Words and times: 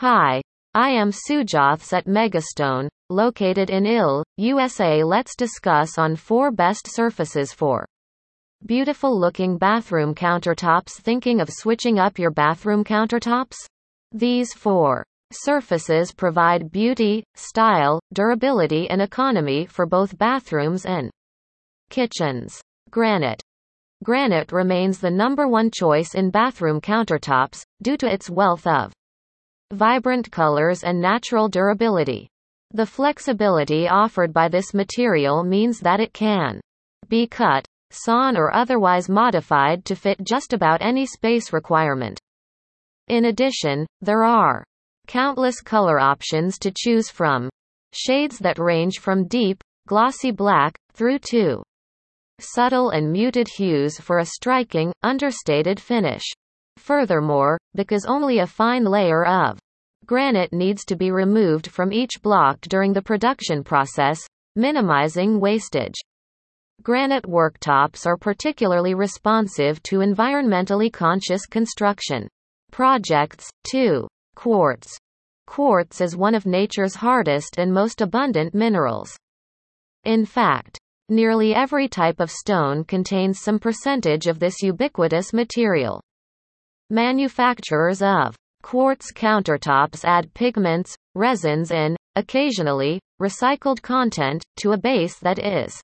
Hi. 0.00 0.40
I 0.74 0.90
am 0.90 1.10
Sujoths 1.10 1.92
at 1.92 2.06
Megastone, 2.06 2.86
located 3.10 3.68
in 3.68 3.84
IL, 3.84 4.22
USA. 4.36 5.02
Let's 5.02 5.34
discuss 5.34 5.98
on 5.98 6.14
four 6.14 6.52
best 6.52 6.86
surfaces 6.86 7.52
for 7.52 7.84
beautiful 8.64 9.18
looking 9.18 9.58
bathroom 9.58 10.14
countertops. 10.14 11.00
Thinking 11.00 11.40
of 11.40 11.48
switching 11.50 11.98
up 11.98 12.16
your 12.16 12.30
bathroom 12.30 12.84
countertops? 12.84 13.56
These 14.12 14.54
four 14.54 15.04
surfaces 15.32 16.12
provide 16.12 16.70
beauty, 16.70 17.24
style, 17.34 17.98
durability, 18.12 18.88
and 18.88 19.02
economy 19.02 19.66
for 19.66 19.84
both 19.84 20.16
bathrooms 20.16 20.86
and 20.86 21.10
kitchens. 21.90 22.60
Granite. 22.90 23.42
Granite 24.04 24.52
remains 24.52 25.00
the 25.00 25.10
number 25.10 25.48
one 25.48 25.72
choice 25.72 26.14
in 26.14 26.30
bathroom 26.30 26.80
countertops, 26.80 27.64
due 27.82 27.96
to 27.96 28.06
its 28.06 28.30
wealth 28.30 28.64
of 28.64 28.92
vibrant 29.72 30.30
colors 30.30 30.82
and 30.82 31.00
natural 31.00 31.48
durability. 31.48 32.28
The 32.72 32.86
flexibility 32.86 33.88
offered 33.88 34.32
by 34.32 34.48
this 34.48 34.74
material 34.74 35.42
means 35.42 35.80
that 35.80 36.00
it 36.00 36.12
can 36.12 36.60
be 37.08 37.26
cut, 37.26 37.66
sawn 37.90 38.36
or 38.36 38.54
otherwise 38.54 39.08
modified 39.08 39.84
to 39.86 39.96
fit 39.96 40.22
just 40.22 40.52
about 40.52 40.82
any 40.82 41.06
space 41.06 41.52
requirement. 41.52 42.20
In 43.08 43.26
addition, 43.26 43.86
there 44.00 44.24
are 44.24 44.64
countless 45.06 45.60
color 45.62 45.98
options 45.98 46.58
to 46.58 46.72
choose 46.74 47.08
from. 47.08 47.48
Shades 47.94 48.38
that 48.40 48.58
range 48.58 48.98
from 48.98 49.26
deep, 49.26 49.62
glossy 49.86 50.30
black, 50.30 50.76
through 50.92 51.20
to 51.30 51.62
subtle 52.40 52.90
and 52.90 53.10
muted 53.10 53.48
hues 53.48 53.98
for 53.98 54.18
a 54.18 54.26
striking, 54.26 54.92
understated 55.02 55.80
finish. 55.80 56.24
Furthermore, 56.76 57.58
because 57.74 58.04
only 58.04 58.38
a 58.38 58.46
fine 58.46 58.84
layer 58.84 59.24
of 59.24 59.58
granite 60.08 60.52
needs 60.52 60.84
to 60.86 60.96
be 60.96 61.12
removed 61.12 61.68
from 61.68 61.92
each 61.92 62.20
block 62.20 62.60
during 62.62 62.92
the 62.92 63.00
production 63.00 63.62
process, 63.62 64.20
minimizing 64.56 65.38
wastage. 65.38 65.94
Granite 66.82 67.26
worktops 67.26 68.06
are 68.06 68.16
particularly 68.16 68.94
responsive 68.94 69.80
to 69.84 69.98
environmentally 69.98 70.92
conscious 70.92 71.46
construction 71.46 72.26
projects, 72.72 73.48
too. 73.70 74.08
Quartz. 74.34 74.98
Quartz 75.46 76.00
is 76.00 76.16
one 76.16 76.34
of 76.34 76.44
nature's 76.44 76.96
hardest 76.96 77.58
and 77.58 77.72
most 77.72 78.00
abundant 78.00 78.52
minerals. 78.52 79.16
In 80.04 80.26
fact, 80.26 80.80
Nearly 81.10 81.54
every 81.54 81.88
type 81.88 82.20
of 82.20 82.30
stone 82.30 82.84
contains 82.84 83.40
some 83.40 83.58
percentage 83.58 84.26
of 84.26 84.40
this 84.40 84.62
ubiquitous 84.62 85.32
material. 85.32 86.02
Manufacturers 86.90 88.02
of 88.02 88.36
quartz 88.62 89.12
countertops 89.12 90.04
add 90.04 90.32
pigments, 90.34 90.94
resins 91.14 91.70
and, 91.70 91.96
occasionally, 92.16 93.00
recycled 93.20 93.82
content, 93.82 94.44
to 94.56 94.72
a 94.72 94.78
base 94.78 95.18
that 95.18 95.38
is 95.38 95.80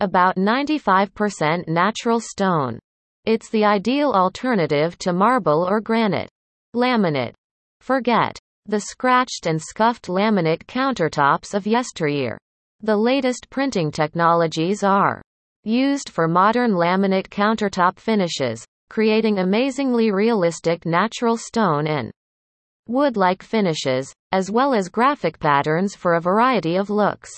about 0.00 0.36
95% 0.36 1.68
natural 1.68 2.20
stone. 2.20 2.78
It's 3.26 3.50
the 3.50 3.64
ideal 3.64 4.12
alternative 4.12 4.96
to 4.98 5.12
marble 5.12 5.66
or 5.68 5.80
granite. 5.80 6.30
Laminate. 6.74 7.34
Forget 7.80 8.38
the 8.66 8.80
scratched 8.80 9.46
and 9.46 9.60
scuffed 9.60 10.06
laminate 10.06 10.64
countertops 10.66 11.54
of 11.54 11.66
yesteryear. 11.66 12.38
The 12.82 12.96
latest 12.96 13.50
printing 13.50 13.90
technologies 13.90 14.82
are 14.82 15.20
used 15.64 16.08
for 16.08 16.28
modern 16.28 16.72
laminate 16.72 17.28
countertop 17.28 17.98
finishes, 17.98 18.64
creating 18.90 19.38
amazingly 19.38 20.10
realistic 20.10 20.84
natural 20.84 21.38
stone 21.38 21.86
and 21.86 22.10
wood-like 22.88 23.42
finishes, 23.42 24.12
as 24.32 24.50
well 24.50 24.74
as 24.74 24.88
graphic 24.88 25.38
patterns 25.38 25.94
for 25.94 26.14
a 26.14 26.20
variety 26.20 26.76
of 26.76 26.90
looks. 26.90 27.30